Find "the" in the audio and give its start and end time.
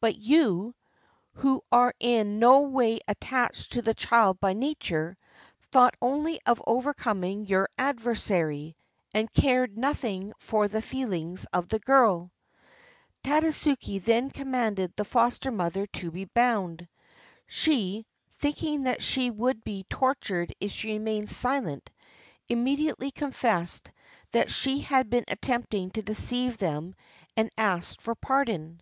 3.82-3.94, 10.66-10.82, 11.68-11.78, 14.96-15.04